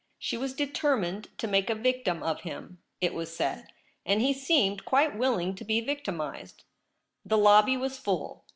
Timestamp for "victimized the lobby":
5.79-7.77